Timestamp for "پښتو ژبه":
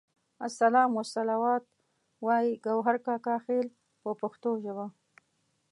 4.21-4.85